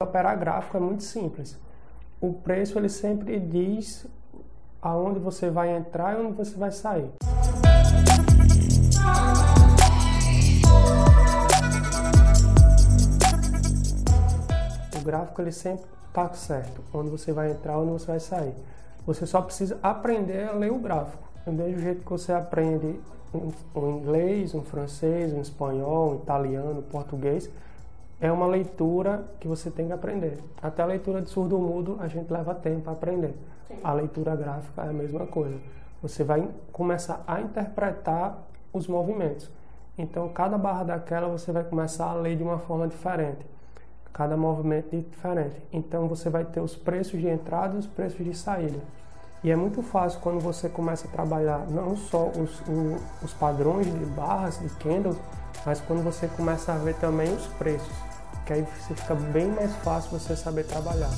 [0.00, 1.58] Operar gráfico é muito simples.
[2.20, 4.06] O preço ele sempre diz
[4.80, 7.10] aonde você vai entrar e onde você vai sair.
[14.96, 18.54] O gráfico ele sempre está certo, onde você vai entrar, onde você vai sair.
[19.04, 21.28] Você só precisa aprender a ler o gráfico.
[21.44, 23.00] Do mesmo jeito que você aprende
[23.34, 27.50] um inglês, um francês, um espanhol, um italiano, um português,
[28.20, 30.38] é uma leitura que você tem que aprender.
[30.60, 33.34] Até a leitura de surdo-mudo a gente leva tempo para aprender.
[33.68, 33.78] Sim.
[33.82, 35.56] A leitura gráfica é a mesma coisa.
[36.02, 38.38] Você vai começar a interpretar
[38.72, 39.50] os movimentos.
[39.96, 43.44] Então, cada barra daquela você vai começar a ler de uma forma diferente.
[44.12, 45.60] Cada movimento diferente.
[45.72, 48.78] Então, você vai ter os preços de entrada e os preços de saída.
[49.44, 52.62] E é muito fácil quando você começa a trabalhar não só os,
[53.22, 55.16] os padrões de barras, de candles,
[55.64, 58.07] mas quando você começa a ver também os preços
[58.48, 58.66] que aí
[58.96, 61.10] fica bem mais fácil você saber trabalhar.